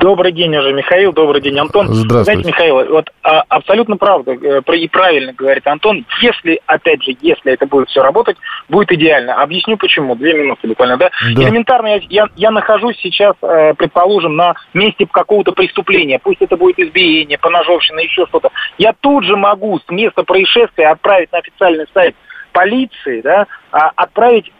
Добрый 0.00 0.32
день 0.32 0.56
уже, 0.56 0.72
Михаил. 0.72 1.12
Добрый 1.12 1.40
день, 1.42 1.58
Антон. 1.58 1.88
Здравствуйте. 1.92 2.42
Знаете, 2.42 2.48
Михаил, 2.48 2.92
вот 2.92 3.10
а, 3.22 3.42
абсолютно 3.48 3.96
правда 3.96 4.32
э, 4.32 4.76
и 4.76 4.88
правильно 4.88 5.32
говорит 5.32 5.66
Антон. 5.66 6.06
Если, 6.22 6.60
опять 6.66 7.02
же, 7.02 7.16
если 7.20 7.52
это 7.52 7.66
будет 7.66 7.88
все 7.88 8.02
работать, 8.02 8.36
будет 8.68 8.92
идеально. 8.92 9.42
Объясню 9.42 9.76
почему. 9.76 10.14
Две 10.14 10.34
минуты 10.34 10.68
буквально, 10.68 10.98
да? 10.98 11.10
Да. 11.34 11.42
Элементарно, 11.58 11.88
я, 11.88 12.00
я, 12.08 12.28
я 12.36 12.50
нахожусь 12.50 12.96
сейчас, 13.02 13.34
э, 13.42 13.74
предположим, 13.74 14.36
на 14.36 14.54
месте 14.74 15.06
какого-то 15.10 15.52
преступления. 15.52 16.20
Пусть 16.20 16.40
это 16.40 16.56
будет 16.56 16.78
избиение, 16.78 17.36
поножовщина, 17.36 18.00
еще 18.00 18.26
что-то. 18.26 18.50
Я 18.78 18.92
тут 18.92 19.24
же 19.24 19.36
могу 19.36 19.78
с 19.78 19.90
места 19.90 20.22
происшествия 20.22 20.88
отправить 20.88 21.32
на 21.32 21.38
официальный 21.38 21.86
сайт 21.92 22.14
полиции, 22.52 23.20
да, 23.22 23.46
а, 23.72 23.90
отправить 23.96 24.52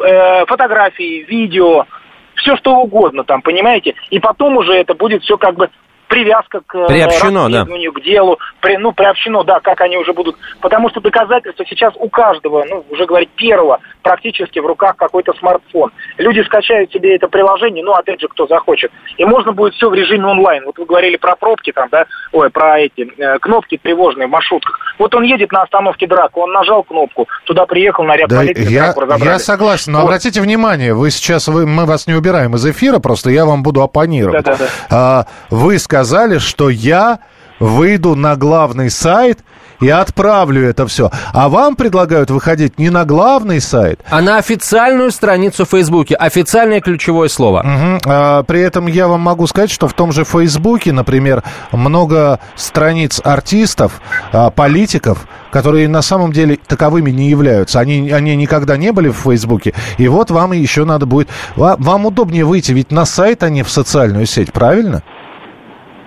э, 0.00 0.44
фотографии, 0.46 1.24
видео, 1.26 1.86
все 2.34 2.56
что 2.56 2.76
угодно 2.76 3.24
там, 3.24 3.40
понимаете? 3.40 3.94
И 4.10 4.18
потом 4.18 4.56
уже 4.58 4.74
это 4.74 4.94
будет 4.94 5.22
все 5.22 5.38
как 5.38 5.56
бы 5.56 5.70
привязка 6.12 6.60
к 6.66 6.74
э, 6.74 6.86
Приобщено, 6.88 7.48
да. 7.48 7.64
к 7.64 8.02
делу, 8.02 8.38
при, 8.60 8.76
ну, 8.76 8.92
приобщено, 8.92 9.44
да, 9.44 9.60
как 9.60 9.80
они 9.80 9.96
уже 9.96 10.12
будут. 10.12 10.36
Потому 10.60 10.90
что 10.90 11.00
доказательства 11.00 11.64
сейчас 11.64 11.94
у 11.96 12.10
каждого, 12.10 12.64
ну, 12.68 12.84
уже 12.90 13.06
говорить 13.06 13.30
первого, 13.30 13.80
практически 14.02 14.58
в 14.58 14.66
руках 14.66 14.96
какой-то 14.96 15.32
смартфон. 15.38 15.90
Люди 16.18 16.40
скачают 16.40 16.92
себе 16.92 17.16
это 17.16 17.28
приложение, 17.28 17.82
ну, 17.82 17.92
опять 17.92 18.20
же, 18.20 18.28
кто 18.28 18.46
захочет. 18.46 18.92
И 19.16 19.24
можно 19.24 19.52
будет 19.52 19.72
все 19.72 19.88
в 19.88 19.94
режиме 19.94 20.26
онлайн. 20.26 20.64
Вот 20.66 20.76
вы 20.76 20.84
говорили 20.84 21.16
про 21.16 21.34
пробки 21.34 21.72
там, 21.72 21.88
да, 21.90 22.04
ой, 22.32 22.50
про 22.50 22.80
эти 22.80 23.10
э, 23.16 23.38
кнопки 23.38 23.78
тревожные 23.82 24.26
в 24.26 24.30
маршрутках. 24.30 24.78
Вот 24.98 25.14
он 25.14 25.22
едет 25.22 25.50
на 25.50 25.62
остановке 25.62 26.06
драка, 26.06 26.38
он 26.38 26.52
нажал 26.52 26.82
кнопку, 26.82 27.26
туда 27.46 27.64
приехал 27.64 28.04
наряд 28.04 28.28
Да, 28.28 28.36
полиции, 28.36 28.70
я, 28.70 28.94
я 29.18 29.38
согласен, 29.38 29.92
но 29.92 30.00
Вот. 30.00 30.04
обратите 30.04 30.42
внимание, 30.42 30.92
вы 30.92 31.10
сейчас, 31.10 31.48
вы, 31.48 31.66
мы 31.66 31.86
вас 31.86 32.06
не 32.06 32.12
убираем 32.12 32.54
из 32.54 32.66
эфира, 32.66 32.98
просто 32.98 33.30
я 33.30 33.46
вам 33.46 33.62
буду 33.62 33.80
оппонировать. 33.80 34.44
Да-да-да. 34.44 34.66
А, 34.90 35.26
вы 35.48 35.78
сказали, 35.78 36.01
что 36.38 36.68
я 36.70 37.18
выйду 37.60 38.14
на 38.16 38.36
главный 38.36 38.90
сайт 38.90 39.38
и 39.80 39.88
отправлю 39.88 40.64
это 40.68 40.86
все. 40.86 41.10
А 41.32 41.48
вам 41.48 41.74
предлагают 41.74 42.30
выходить 42.30 42.78
не 42.78 42.88
на 42.88 43.04
главный 43.04 43.60
сайт, 43.60 44.00
А 44.10 44.20
на 44.20 44.36
официальную 44.38 45.10
страницу 45.10 45.64
в 45.64 45.70
Фейсбуке, 45.70 46.14
официальное 46.14 46.80
ключевое 46.80 47.28
слово. 47.28 47.62
Мгм. 47.64 48.00
А, 48.06 48.42
при 48.44 48.60
этом 48.60 48.86
я 48.86 49.08
вам 49.08 49.20
могу 49.20 49.46
сказать, 49.48 49.70
что 49.72 49.88
в 49.88 49.92
том 49.92 50.12
же 50.12 50.22
Фейсбуке, 50.24 50.92
например, 50.92 51.42
много 51.72 52.38
страниц 52.54 53.20
артистов, 53.24 54.00
а, 54.32 54.50
политиков, 54.50 55.26
которые 55.50 55.88
на 55.88 56.02
самом 56.02 56.32
деле 56.32 56.58
таковыми 56.66 57.10
не 57.10 57.28
являются. 57.28 57.80
Они, 57.80 58.10
они 58.12 58.36
никогда 58.36 58.76
не 58.76 58.92
были 58.92 59.08
в 59.08 59.16
Фейсбуке. 59.16 59.74
И 59.98 60.06
вот 60.06 60.30
вам 60.30 60.52
еще 60.52 60.84
надо 60.84 61.06
будет... 61.06 61.28
ва- 61.56 61.76
Вам 61.78 62.06
удобнее 62.06 62.44
выйти 62.44 62.70
ведь 62.72 62.92
на 62.92 63.04
сайт, 63.04 63.42
а 63.42 63.50
не 63.50 63.64
в 63.64 63.68
социальную 63.70 64.26
сеть, 64.26 64.52
правильно? 64.52 65.02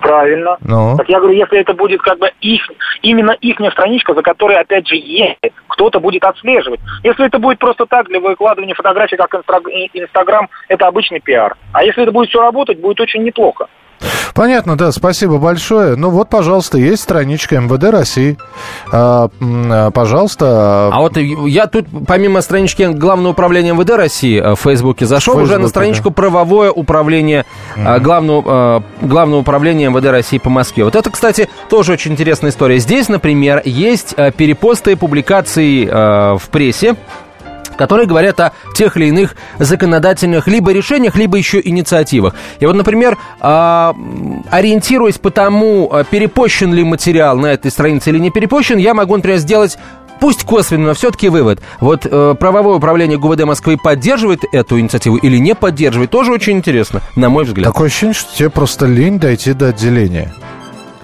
Правильно. 0.06 0.56
Ну. 0.60 0.96
Так 0.96 1.08
я 1.08 1.18
говорю, 1.18 1.36
если 1.36 1.58
это 1.58 1.74
будет 1.74 2.00
как 2.00 2.18
бы 2.18 2.30
их, 2.40 2.62
именно 3.02 3.32
их 3.32 3.56
страничка, 3.72 4.14
за 4.14 4.22
которой, 4.22 4.56
опять 4.56 4.86
же, 4.86 4.94
есть, 4.94 5.36
кто-то 5.66 5.98
будет 5.98 6.22
отслеживать. 6.22 6.78
Если 7.02 7.26
это 7.26 7.40
будет 7.40 7.58
просто 7.58 7.86
так, 7.86 8.06
для 8.06 8.20
выкладывания 8.20 8.74
фотографий, 8.74 9.16
как 9.16 9.34
Инстаграм, 9.34 10.48
это 10.68 10.86
обычный 10.86 11.18
пиар. 11.20 11.56
А 11.72 11.82
если 11.82 12.04
это 12.04 12.12
будет 12.12 12.28
все 12.28 12.40
работать, 12.40 12.78
будет 12.78 13.00
очень 13.00 13.24
неплохо. 13.24 13.66
Понятно, 14.34 14.76
да, 14.76 14.92
спасибо 14.92 15.38
большое. 15.38 15.96
Ну 15.96 16.10
вот, 16.10 16.28
пожалуйста, 16.28 16.76
есть 16.76 17.02
страничка 17.02 17.58
МВД 17.58 17.84
России. 17.84 18.36
А, 18.92 19.30
а, 19.40 19.90
пожалуйста. 19.90 20.90
А 20.92 21.00
вот 21.00 21.16
я 21.16 21.66
тут, 21.66 21.86
помимо 22.06 22.42
странички 22.42 22.82
Главного 22.92 23.32
управления 23.32 23.72
МВД 23.72 23.90
России 23.90 24.38
э, 24.38 24.54
в 24.54 24.60
Фейсбуке, 24.60 25.06
зашел 25.06 25.34
В 25.34 25.38
уже 25.38 25.52
на 25.54 25.60
Фейсбуке, 25.60 25.70
страничку 25.70 26.10
правовое 26.10 26.70
управление 26.70 27.46
э, 27.76 27.98
главного, 27.98 28.84
э, 29.00 29.06
Главного 29.06 29.40
управления 29.40 29.88
МВД 29.88 30.06
России 30.06 30.38
по 30.38 30.50
Москве. 30.50 30.84
Вот 30.84 30.96
это, 30.96 31.10
кстати, 31.10 31.48
тоже 31.70 31.92
очень 31.92 32.12
интересная 32.12 32.50
история. 32.50 32.78
Здесь, 32.78 33.08
например, 33.08 33.62
есть 33.64 34.14
перепосты 34.36 34.96
публикации 34.96 35.88
э, 35.88 36.36
в 36.36 36.48
прессе, 36.50 36.96
которые 37.76 38.06
говорят 38.06 38.40
о 38.40 38.52
тех 38.74 38.96
или 38.96 39.06
иных 39.06 39.36
законодательных 39.58 40.46
либо 40.46 40.72
решениях, 40.72 41.16
либо 41.16 41.36
еще 41.38 41.60
инициативах. 41.62 42.34
И 42.58 42.66
вот, 42.66 42.76
например, 42.76 43.18
а, 43.40 43.94
ориентируясь 44.50 45.18
по 45.18 45.30
тому, 45.30 45.88
а, 45.92 46.04
перепощен 46.04 46.72
ли 46.72 46.84
материал 46.84 47.36
на 47.36 47.46
этой 47.46 47.70
странице 47.70 48.10
или 48.10 48.18
не 48.18 48.30
перепощен, 48.30 48.78
я 48.78 48.94
могу, 48.94 49.16
например, 49.16 49.38
сделать 49.38 49.78
Пусть 50.20 50.44
косвенно, 50.44 50.86
но 50.86 50.94
все-таки 50.94 51.28
вывод. 51.28 51.60
Вот 51.80 52.06
э, 52.06 52.34
правовое 52.38 52.76
управление 52.76 53.18
ГУВД 53.18 53.44
Москвы 53.44 53.76
поддерживает 53.76 54.44
эту 54.50 54.80
инициативу 54.80 55.16
или 55.16 55.36
не 55.36 55.54
поддерживает, 55.54 56.10
тоже 56.10 56.32
очень 56.32 56.54
интересно, 56.54 57.02
на 57.16 57.28
мой 57.28 57.44
взгляд. 57.44 57.66
Такое 57.66 57.88
ощущение, 57.88 58.14
что 58.14 58.34
тебе 58.34 58.50
просто 58.50 58.86
лень 58.86 59.18
дойти 59.18 59.52
до 59.52 59.68
отделения. 59.68 60.32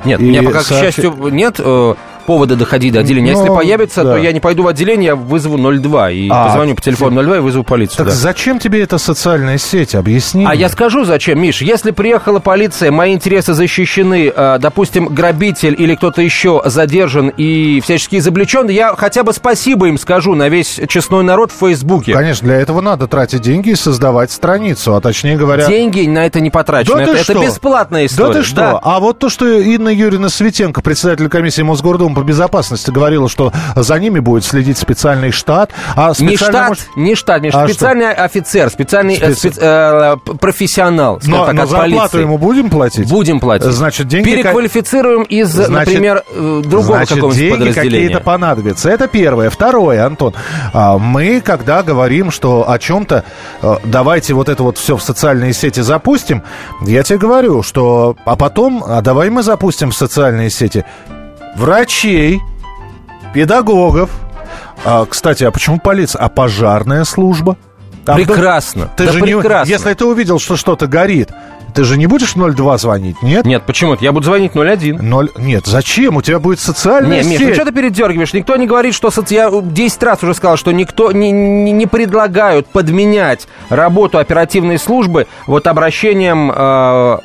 Нет, 0.05 0.21
и 0.21 0.25
меня 0.25 0.43
пока, 0.43 0.61
к 0.61 0.63
сообщи- 0.63 0.81
счастью, 0.81 1.15
нет 1.31 1.57
э, 1.59 1.95
повода 2.23 2.57
доходить 2.57 2.93
до 2.93 3.01
отделения. 3.01 3.31
А 3.31 3.35
Если 3.35 3.49
Ну, 3.49 3.57
появится, 3.57 4.05
да. 4.05 4.13
то 4.13 4.19
я 4.19 4.33
не 4.33 4.41
пойду 4.41 4.63
в 4.63 4.69
отделение, 4.69 5.07
я 5.07 5.17
вызову 5.17 5.59
02 5.59 6.11
и 6.11 6.29
А, 6.31 6.47
позвоню 6.47 6.75
по 6.75 6.83
телефону 6.83 7.23
02 7.23 7.37
и 7.39 7.41
вызову 7.41 7.65
полицию. 7.65 7.99
Так 7.99 8.07
да. 8.07 8.13
зачем 8.13 8.59
тебе 8.59 8.83
эта 8.83 8.99
социальная 8.99 9.59
сеть? 9.59 9.95
Объясни. 9.95 10.45
А 10.45 10.51
мне. 10.51 10.61
я 10.61 10.69
скажу 10.69 11.05
зачем, 11.05 11.41
Миш. 11.41 11.63
Если 11.63 11.91
приехала 11.91 12.39
полиция, 12.39 12.91
мои 12.91 13.13
интересы 13.13 13.55
защищены, 13.55 14.33
э, 14.35 14.59
допустим, 14.61 15.07
грабитель 15.07 15.75
или 15.79 15.95
кто-то 15.95 16.23
еще 16.23 16.63
задержан 16.65 17.29
и 17.29 17.81
всячески 17.81 18.17
изобличен, 18.17 18.69
я 18.69 18.95
хотя 18.97 19.23
бы 19.23 19.33
спасибо 19.33 19.89
им 19.89 19.99
скажу 19.99 20.35
на 20.35 20.49
весь 20.49 20.81
честной 20.89 21.23
народ 21.23 21.51
в 21.53 21.59
Фейсбуке. 21.59 22.13
Конечно, 22.13 22.47
для 22.47 22.57
этого 22.57 22.81
надо 22.81 23.07
тратить 23.07 23.43
деньги 23.43 23.71
и 23.71 23.75
создавать 23.75 24.31
страницу, 24.31 24.95
а 24.95 25.01
точнее 25.01 25.37
говоря... 25.37 25.67
Деньги 25.67 26.07
на 26.07 26.27
это 26.27 26.41
не 26.41 26.51
потрачены. 26.51 27.05
Да 27.05 27.13
это, 27.13 27.33
это 27.33 27.35
бесплатная 27.35 28.07
история. 28.07 28.33
Да 28.33 28.41
ты 28.41 28.45
что? 28.47 28.81
А 28.83 29.01
вот 29.01 29.19
то, 29.19 29.29
что 29.29 29.47
Инна 29.47 29.89
Юрьевна 29.89 30.29
Светенко, 30.29 30.81
председатель 30.83 31.29
комиссии 31.29 31.63
Мосгордумы 31.63 32.12
по 32.15 32.21
безопасности, 32.23 32.91
говорила, 32.91 33.29
что 33.29 33.53
за 33.77 33.99
ними 33.99 34.19
будет 34.21 34.45
следить 34.45 34.79
специальный 34.79 35.31
штат. 35.31 35.71
А 35.97 36.09
Не 36.11 36.15
специально, 36.37 36.37
штат, 36.37 36.69
может- 36.69 36.97
не 36.97 37.15
штат, 37.15 37.43
Миш, 37.43 37.55
А 37.55 37.67
специальный 37.69 38.13
офицер, 38.13 38.71
специальный 38.71 39.15
э, 39.17 39.31
Специ- 39.31 39.51
спец- 39.53 39.59
э, 39.61 40.17
п- 40.25 40.35
профессионал, 40.35 41.21
Но, 41.25 41.47
так, 41.47 41.55
но 41.55 41.67
зарплату 41.67 42.11
полиции. 42.13 42.21
ему 42.21 42.39
будем 42.39 42.71
платить? 42.71 43.09
Будем 43.09 43.41
платить. 43.41 43.71
Значит, 43.73 44.09
деньги... 44.09 44.31
Переквалифицируем 44.31 45.23
из, 45.23 45.51
Значит, 45.51 45.71
например, 45.71 46.23
э, 46.31 46.63
другого 46.65 46.97
Значит, 46.97 47.15
какого-нибудь 47.17 47.51
подразделения. 47.59 48.07
какие-то 48.07 48.21
понадобятся. 48.25 48.91
Это 48.91 49.09
первое. 49.09 49.51
Второе, 49.51 50.05
Антон. 50.07 50.35
а, 50.73 50.99
Мы, 50.99 51.41
когда 51.41 51.83
говорим, 51.83 52.31
что 52.31 52.71
о 52.71 52.79
чем-то, 52.79 53.25
э, 53.63 53.77
давайте 53.85 54.35
вот 54.35 54.49
это 54.49 54.63
вот 54.63 54.79
все 54.79 54.97
в 54.97 55.03
социальные 55.03 55.53
сети 55.53 55.81
запустим, 55.81 56.43
я 56.83 57.03
тебе 57.03 57.19
говорю, 57.19 57.63
что... 57.63 58.17
А 58.25 58.37
потом, 58.37 58.83
а 58.87 59.01
давай 59.03 59.31
мы 59.31 59.43
запустим 59.43 59.91
в 59.91 59.95
социальные 59.97 60.51
сети 60.51 60.85
врачей, 61.57 62.41
педагогов. 63.35 64.11
А, 64.85 65.05
кстати, 65.07 65.45
а 65.45 65.51
почему 65.51 65.79
полиция? 65.79 66.21
А 66.23 66.29
пожарная 66.29 67.05
служба? 67.05 67.57
Вдруг- 68.05 68.27
Прекрасно. 68.27 68.91
Ты 68.97 69.07
да 69.07 69.13
же 69.13 69.21
не, 69.21 69.35
прекрасно. 69.37 69.71
если 69.71 69.95
ты 69.95 70.05
увидел, 70.05 70.39
что 70.41 70.57
что-то 70.57 70.87
горит, 70.89 71.31
ты 71.75 71.85
же 71.85 71.97
не 71.99 72.07
будешь 72.07 72.35
02 72.35 72.79
звонить, 72.79 73.23
нет? 73.23 73.45
Нет, 73.45 73.65
почему? 73.67 73.97
Я 74.01 74.13
буду 74.13 74.27
звонить 74.27 74.53
01. 74.55 74.99
Ноль... 75.09 75.31
Нет, 75.39 75.67
зачем? 75.67 76.17
У 76.17 76.23
тебя 76.23 76.39
будет 76.39 76.61
социальная 76.61 77.23
Не, 77.23 77.29
Миш, 77.31 77.39
сеть. 77.39 77.49
ну 77.49 77.55
что 77.55 77.65
ты 77.65 77.73
передергиваешь? 77.73 78.33
Никто 78.33 78.57
не 78.57 78.67
говорит, 78.67 78.95
что... 78.95 79.09
соци- 79.09 79.35
Я 79.35 79.51
10 79.53 80.03
раз 80.03 80.23
уже 80.23 80.35
сказал, 80.35 80.57
что 80.57 80.73
никто 80.73 81.13
не, 81.13 81.31
не, 81.31 81.73
не 81.73 81.87
предлагают 81.87 82.67
подменять 82.69 83.47
работу 83.69 84.19
оперативной 84.19 84.79
службы 84.79 85.27
вот 85.47 85.67
обращением 85.67 86.51
э, 86.55 87.19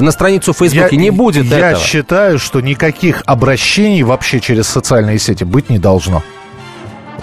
на 0.00 0.10
страницу 0.10 0.52
в 0.52 0.58
Фейсбуке. 0.58 0.96
не 0.96 1.10
будет 1.10 1.46
я 1.46 1.70
этого. 1.70 1.82
считаю, 1.84 2.38
что 2.38 2.60
никаких 2.60 3.22
обращений 3.26 4.02
вообще 4.02 4.40
через 4.40 4.68
социальные 4.68 5.18
сети 5.18 5.44
быть 5.44 5.70
не 5.70 5.78
должно. 5.78 6.22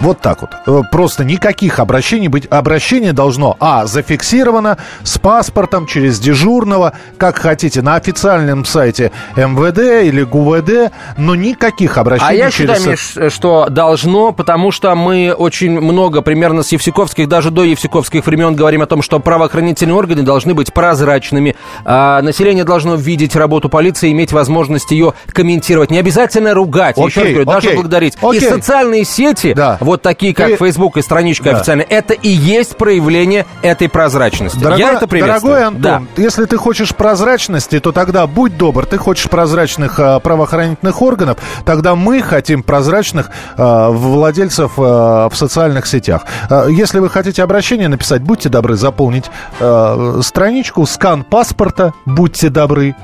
Вот 0.00 0.20
так 0.20 0.42
вот. 0.42 0.50
Э, 0.66 0.82
Просто 0.90 1.24
никаких 1.24 1.78
обращений 1.78 2.28
быть. 2.28 2.46
Обращение 2.50 3.12
должно, 3.12 3.56
а, 3.60 3.86
зафиксировано 3.86 4.78
с 5.02 5.18
паспортом, 5.18 5.86
через 5.86 6.18
дежурного, 6.18 6.92
как 7.18 7.38
хотите, 7.38 7.82
на 7.82 7.94
официальном 7.94 8.64
сайте 8.64 9.10
МВД 9.36 10.06
или 10.06 10.22
ГУВД, 10.22 10.92
но 11.16 11.34
никаких 11.34 11.98
обращений 11.98 12.30
А 12.30 12.34
я 12.34 12.50
через... 12.50 12.78
считаю, 12.78 12.90
Миш, 13.26 13.32
что 13.32 13.68
должно, 13.70 14.32
потому 14.32 14.70
что 14.70 14.94
мы 14.94 15.32
очень 15.36 15.80
много, 15.80 16.22
примерно 16.22 16.62
с 16.62 16.72
Евсиковских, 16.72 17.28
даже 17.28 17.50
до 17.50 17.64
Евсиковских 17.64 18.26
времен 18.26 18.54
говорим 18.54 18.82
о 18.82 18.86
том, 18.86 19.02
что 19.02 19.18
правоохранительные 19.18 19.94
органы 19.94 20.22
должны 20.22 20.54
быть 20.54 20.72
прозрачными, 20.72 21.56
а 21.84 22.20
население 22.22 22.64
должно 22.64 22.94
видеть 22.96 23.34
работу 23.36 23.68
полиции, 23.68 24.12
иметь 24.12 24.32
возможность 24.32 24.90
ее 24.90 25.14
комментировать. 25.32 25.90
Не 25.90 25.98
обязательно 25.98 26.54
ругать, 26.54 26.96
я 26.96 27.04
еще 27.04 27.20
раз 27.20 27.24
Окей, 27.24 27.34
говорю, 27.34 27.50
даже 27.50 27.68
окей, 27.68 27.76
благодарить. 27.76 28.14
И 28.14 28.26
окей. 28.26 28.48
социальные 28.48 29.04
сети, 29.04 29.52
Да. 29.54 29.78
Вот 29.86 30.02
такие, 30.02 30.34
как 30.34 30.48
Ты- 30.48 30.56
Facebook 30.56 30.96
и 30.98 31.02
страничка 31.02 31.44
Да. 31.44 31.56
официальная, 31.56 31.86
это 31.88 32.12
и 32.12 32.28
есть 32.28 32.76
проявление 32.76 33.46
этой 33.62 33.88
прозрачности. 33.88 34.58
Дорогой, 34.58 34.80
я 34.80 34.92
это 34.94 35.06
приветствую. 35.06 35.54
дорогой 35.54 35.66
Антон, 35.68 36.08
Да. 36.16 36.22
если 36.22 36.44
ты 36.44 36.56
хочешь 36.56 36.94
прозрачности, 36.94 37.78
то 37.80 37.92
тогда 37.92 38.26
будь 38.26 38.58
добр, 38.58 38.84
ты 38.84 38.98
хочешь 38.98 39.30
прозрачных 39.30 39.98
э, 40.00 40.20
правоохранительных 40.20 41.00
органов, 41.00 41.38
тогда 41.64 41.94
мы 41.94 42.20
хотим 42.20 42.62
прозрачных 42.62 43.30
э, 43.56 43.88
владельцев 43.90 44.72
э, 44.76 44.80
в 44.82 45.32
социальных 45.34 45.86
сетях. 45.86 46.22
Э, 46.50 46.66
если 46.68 46.98
вы 46.98 47.08
хотите 47.08 47.42
обращение 47.42 47.88
написать, 47.88 48.22
будьте 48.22 48.48
добры 48.48 48.74
заполнить 48.76 49.26
э, 49.60 50.20
страничку, 50.22 50.84
скан 50.86 51.22
паспорта, 51.24 51.92
будьте 52.04 52.48
добры. 52.48 52.94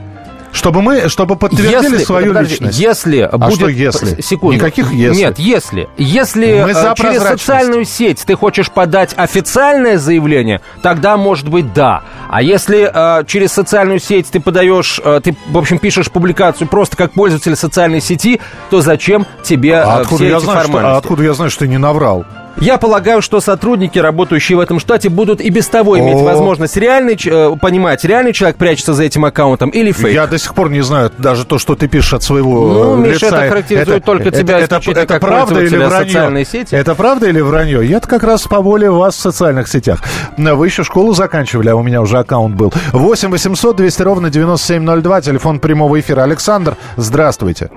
Чтобы 0.53 0.83
мы, 0.83 1.09
чтобы 1.09 1.37
подтвердили 1.37 1.93
Если, 1.95 2.05
свою 2.05 2.29
подожди, 2.29 2.53
личность. 2.55 2.79
Если 2.79 3.21
А 3.21 3.39
будет... 3.39 3.55
что 3.55 3.69
если? 3.69 4.21
Секунду. 4.21 4.57
Никаких 4.57 4.93
если. 4.93 5.19
Нет, 5.19 5.39
если. 5.39 5.89
Если 5.97 6.63
Мы 6.63 6.75
за 6.75 6.91
э, 6.91 6.95
через 6.95 7.01
прозрачность. 7.15 7.41
социальную 7.43 7.85
сеть 7.85 8.23
ты 8.27 8.35
хочешь 8.37 8.71
подать 8.71 9.15
официальное 9.17 9.97
заявление, 9.99 10.61
тогда 10.83 11.17
может 11.17 11.49
быть 11.49 11.73
да. 11.73 12.03
А 12.29 12.43
если 12.43 12.91
э, 12.93 13.25
через 13.27 13.53
социальную 13.53 13.99
сеть 13.99 14.27
ты 14.31 14.41
подаешь, 14.41 15.01
э, 15.03 15.21
ты, 15.25 15.35
в 15.51 15.57
общем, 15.57 15.79
пишешь 15.79 16.11
публикацию 16.11 16.69
просто 16.69 16.97
как 16.97 17.13
пользователь 17.13 17.57
социальной 17.57 18.01
сети, 18.01 18.41
то 18.71 18.81
зачем 18.83 19.27
тебе 19.43 19.77
А 19.77 19.99
э, 19.99 20.01
откуда, 20.03 20.17
все 20.25 20.31
я 20.31 20.37
эти 20.37 20.45
знаю, 20.45 20.59
что, 20.61 20.69
формальности? 20.69 20.95
а 20.95 20.99
откуда 20.99 21.23
я 21.25 21.33
знаю, 21.35 21.51
что 21.51 21.61
ты 21.61 21.69
не 21.69 21.79
наврал? 21.79 22.25
Я 22.59 22.79
полагаю, 22.79 23.23
что 23.23 23.41
сотрудники, 23.41 23.99
работающие 23.99 24.57
в 24.57 24.61
этом 24.61 24.79
штате, 24.79 25.09
будут 25.09 25.41
и 25.41 25.51
без 25.51 25.67
того 25.67 25.99
иметь 25.99 26.17
О. 26.17 26.25
возможность 26.25 26.77
реальный, 26.77 27.17
ч- 27.17 27.31
э, 27.33 27.57
понимать, 27.61 28.05
реальный 28.05 28.33
человек 28.33 28.57
прячется 28.57 28.95
за 28.95 29.03
этим 29.05 29.25
аккаунтом 29.25 29.71
или 29.71 29.91
фейк. 29.91 30.15
Я 30.15 30.27
до 30.27 30.39
сих 30.39 30.55
пор 30.55 30.71
не 30.71 30.81
знаю 30.83 31.11
даже 31.19 31.45
то, 31.45 31.59
что 31.59 31.75
ты 31.75 31.89
пишешь 31.89 32.15
от 32.15 32.23
своего 32.23 32.67
Ну, 32.69 32.95
э, 33.05 33.09
Миша, 33.09 33.27
лица. 33.27 33.27
это 33.39 33.49
характеризует 33.49 34.05
только 34.05 34.31
тебя 34.31 34.59
это, 34.59 34.65
исключительно 34.77 35.03
это 35.03 35.15
как 35.15 35.21
правда 35.23 35.61
или 35.61 35.77
вранье? 35.77 36.45
сети. 36.45 36.75
Это 36.75 36.95
правда 36.95 37.29
или 37.29 37.41
вранье? 37.41 37.85
Я-то 37.87 38.07
как 38.07 38.23
раз 38.23 38.43
поболее 38.43 38.91
вас 38.93 39.17
в 39.17 39.21
социальных 39.21 39.67
сетях. 39.69 40.01
Но 40.37 40.55
Вы 40.55 40.67
еще 40.67 40.85
школу 40.85 41.15
заканчивали, 41.15 41.69
а 41.71 41.75
у 41.77 41.83
меня 41.83 42.01
уже 42.01 42.19
аккаунт 42.19 42.55
был. 42.55 42.73
8 42.93 43.31
800 43.31 43.77
200 43.77 44.03
ровно 44.03 44.31
9702, 44.31 45.21
телефон 45.23 45.59
прямого 45.59 45.99
эфира. 45.99 46.23
Александр, 46.23 46.77
здравствуйте. 46.97 47.71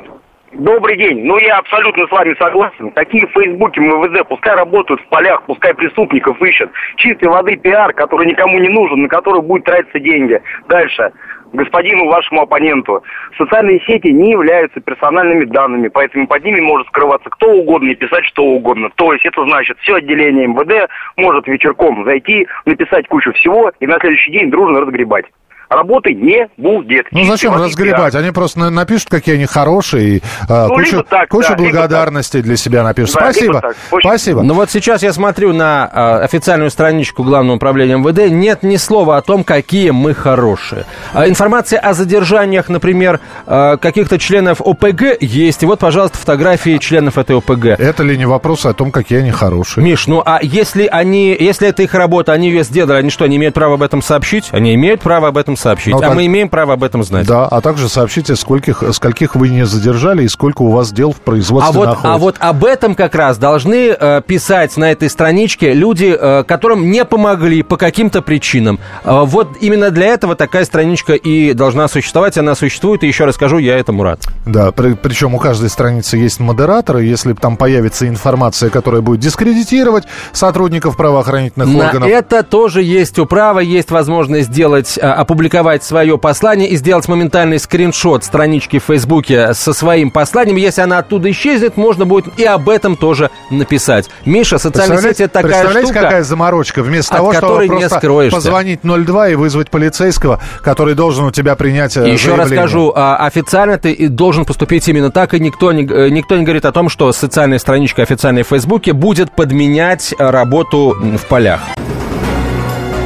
Добрый 0.57 0.95
день. 0.95 1.25
Ну, 1.25 1.37
я 1.37 1.57
абсолютно 1.57 2.07
с 2.07 2.11
вами 2.11 2.33
согласен. 2.39 2.89
Такие 2.91 3.27
фейсбуки 3.27 3.77
МВД 3.77 4.25
пускай 4.25 4.55
работают 4.55 5.01
в 5.01 5.07
полях, 5.09 5.43
пускай 5.43 5.73
преступников 5.73 6.41
ищут. 6.41 6.71
Чистой 6.95 7.27
воды 7.27 7.57
пиар, 7.57 7.91
который 7.91 8.25
никому 8.25 8.57
не 8.59 8.69
нужен, 8.69 9.01
на 9.01 9.09
который 9.09 9.41
будут 9.41 9.65
тратиться 9.65 9.99
деньги. 9.99 10.41
Дальше. 10.69 11.11
Господину 11.51 12.05
вашему 12.05 12.43
оппоненту. 12.43 13.03
Социальные 13.37 13.81
сети 13.81 14.07
не 14.13 14.31
являются 14.31 14.79
персональными 14.79 15.43
данными, 15.43 15.89
поэтому 15.89 16.25
под 16.25 16.45
ними 16.45 16.61
может 16.61 16.87
скрываться 16.87 17.29
кто 17.29 17.51
угодно 17.51 17.89
и 17.89 17.95
писать 17.95 18.23
что 18.23 18.43
угодно. 18.43 18.89
То 18.95 19.11
есть 19.11 19.25
это 19.25 19.43
значит, 19.43 19.77
все 19.79 19.95
отделение 19.95 20.47
МВД 20.47 20.89
может 21.17 21.47
вечерком 21.47 22.05
зайти, 22.05 22.47
написать 22.65 23.09
кучу 23.09 23.33
всего 23.33 23.73
и 23.81 23.87
на 23.87 23.99
следующий 23.99 24.31
день 24.31 24.49
дружно 24.49 24.81
разгребать. 24.81 25.25
Работы 25.69 26.13
не 26.13 26.47
будет. 26.57 27.07
Ну 27.11 27.23
зачем 27.25 27.53
разгребать? 27.55 28.15
Они 28.15 28.31
просто 28.31 28.59
на- 28.59 28.69
напишут, 28.69 29.09
какие 29.09 29.35
они 29.35 29.45
хорошие, 29.45 30.17
и 30.17 30.21
а, 30.49 30.67
Ну, 30.67 30.75
кучу, 30.75 31.03
так, 31.03 31.29
кучу 31.29 31.49
да, 31.49 31.55
либо 31.55 31.71
благодарности 31.71 32.41
для 32.41 32.55
себя 32.57 32.83
напишут. 32.83 33.15
Да, 33.15 33.31
Спасибо. 33.31 33.61
так. 33.61 33.75
Очень- 33.91 34.09
Спасибо. 34.09 34.41
Ну 34.43 34.53
вот 34.53 34.69
сейчас 34.69 35.03
я 35.03 35.11
смотрю 35.13 35.53
на 35.53 35.89
э, 35.91 36.23
официальную 36.25 36.69
страничку 36.69 37.23
Главного 37.23 37.55
управления 37.57 37.97
МВД. 37.97 38.29
Нет 38.31 38.63
ни 38.63 38.75
слова 38.77 39.17
о 39.17 39.21
том, 39.21 39.43
какие 39.43 39.89
мы 39.91 40.13
хорошие. 40.13 40.85
А 41.13 41.27
информация 41.27 41.79
о 41.79 41.93
задержаниях, 41.93 42.69
например, 42.69 43.19
э, 43.47 43.77
каких-то 43.77 44.19
членов 44.19 44.61
ОПГ 44.61 45.17
есть. 45.21 45.63
И 45.63 45.65
вот, 45.65 45.79
пожалуйста, 45.79 46.17
фотографии 46.17 46.77
членов 46.77 47.17
этой 47.17 47.35
ОПГ. 47.37 47.65
Это 47.65 48.03
ли 48.03 48.17
не 48.17 48.25
вопрос 48.25 48.65
о 48.65 48.73
том, 48.73 48.91
какие 48.91 49.19
они 49.19 49.31
хорошие? 49.31 49.83
Миш, 49.83 50.07
ну 50.07 50.21
а 50.25 50.39
если 50.41 50.87
они, 50.91 51.35
если 51.39 51.67
это 51.67 51.83
их 51.83 51.93
работа, 51.93 52.33
они 52.33 52.49
ее 52.49 52.63
сделали, 52.63 52.97
они 52.99 53.09
что, 53.09 53.25
не 53.27 53.37
имеют 53.37 53.55
права 53.55 53.75
об 53.75 53.81
этом 53.83 54.01
сообщить? 54.01 54.49
Они 54.51 54.73
имеют 54.75 55.01
право 55.01 55.27
об 55.29 55.37
этом 55.37 55.54
сообщить. 55.55 55.93
Ну, 55.93 55.97
а 55.99 56.01
так- 56.01 56.15
мы 56.15 56.25
имеем 56.25 56.49
право 56.49 56.73
об 56.73 56.83
этом 56.83 57.03
знать. 57.03 57.27
Да, 57.27 57.45
а 57.47 57.61
также 57.61 57.89
сообщите, 57.89 58.35
скольких, 58.35 58.83
скольких 58.91 59.35
вы 59.35 59.49
не 59.49 59.65
задержали 59.65 60.23
и 60.23 60.27
сколько 60.27 60.61
у 60.61 60.71
вас 60.71 60.91
дел 60.91 61.11
в 61.11 61.21
производстве 61.21 61.69
А 61.69 61.71
вот, 61.73 61.85
находится. 61.87 62.13
а 62.13 62.17
вот 62.17 62.35
об 62.39 62.65
этом 62.65 62.95
как 62.95 63.15
раз 63.15 63.37
должны 63.37 63.89
э, 63.97 64.21
писать 64.25 64.75
на 64.77 64.91
этой 64.91 65.09
страничке 65.09 65.73
люди, 65.73 66.15
э, 66.19 66.43
которым 66.43 66.89
не 66.91 67.05
помогли 67.05 67.63
по 67.63 67.77
каким-то 67.77 68.21
причинам. 68.21 68.79
Э, 69.03 69.21
вот 69.23 69.49
именно 69.61 69.91
для 69.91 70.07
этого 70.07 70.35
такая 70.35 70.65
страничка 70.65 71.13
и 71.13 71.53
должна 71.53 71.87
существовать. 71.87 72.37
Она 72.37 72.55
существует, 72.55 73.03
и 73.03 73.07
еще 73.07 73.25
раз 73.25 73.35
скажу, 73.35 73.57
я 73.57 73.77
этому 73.77 74.03
рад. 74.03 74.21
Да, 74.45 74.71
при- 74.71 74.93
причем 74.93 75.35
у 75.35 75.39
каждой 75.39 75.69
страницы 75.69 76.17
есть 76.17 76.39
модератор, 76.39 76.97
и 76.97 77.07
если 77.07 77.33
там 77.33 77.57
появится 77.57 78.07
информация, 78.07 78.69
которая 78.69 79.01
будет 79.01 79.19
дискредитировать 79.19 80.05
сотрудников 80.31 80.97
правоохранительных 80.97 81.67
На 81.69 81.85
органов... 81.85 82.09
это 82.09 82.43
тоже 82.43 82.81
есть 82.83 83.17
управа, 83.19 83.59
есть 83.59 83.91
возможность 83.91 84.49
сделать, 84.49 84.97
э, 84.97 85.01
опубликовать 85.45 85.83
свое 85.83 86.17
послание 86.17 86.67
и 86.69 86.75
сделать 86.75 87.07
моментальный 87.07 87.59
скриншот 87.59 88.23
странички 88.23 88.79
в 88.79 88.83
Фейсбуке 88.85 89.53
со 89.53 89.73
своим 89.73 90.09
посланием. 90.09 90.57
Если 90.57 90.81
она 90.81 90.97
оттуда 90.97 91.29
исчезнет, 91.29 91.77
можно 91.77 92.05
будет 92.05 92.39
и 92.39 92.43
об 92.45 92.67
этом 92.67 92.95
тоже 92.95 93.29
написать. 93.51 94.09
Миша, 94.25 94.57
социальные 94.57 95.01
сети 95.01 95.23
это 95.23 95.33
такая 95.33 95.51
представляете, 95.51 95.91
штука. 95.91 96.01
какая 96.01 96.23
заморочка? 96.23 96.81
Вместо 96.81 97.13
от 97.13 97.19
того, 97.19 97.33
чтобы 97.33 97.67
не 97.67 97.79
просто 97.79 97.97
скроешься. 97.99 98.35
позвонить 98.35 98.79
02 98.83 99.29
и 99.29 99.35
вызвать 99.35 99.69
полицейского, 99.69 100.41
который 100.63 100.95
должен 100.95 101.25
у 101.25 101.31
тебя 101.31 101.55
принять 101.55 101.95
э, 101.95 102.09
еще 102.11 102.29
раз 102.29 102.47
заявление. 102.49 102.67
скажу, 102.67 102.93
а, 102.95 103.17
официально 103.17 103.77
ты 103.77 104.09
должен 104.09 104.45
поступить 104.45 104.87
именно 104.87 105.11
так, 105.11 105.35
и 105.35 105.39
никто 105.39 105.71
не, 105.71 105.83
э, 105.83 106.09
никто 106.09 106.37
не 106.37 106.43
говорит 106.43 106.65
о 106.65 106.71
том, 106.71 106.89
что 106.89 107.11
социальная 107.11 107.59
страничка 107.59 108.01
официальной 108.01 108.41
в 108.41 108.47
Фейсбуке 108.47 108.93
будет 108.93 109.31
подменять 109.31 110.15
э, 110.17 110.29
работу 110.29 110.95
в 110.99 111.25
полях. 111.27 111.61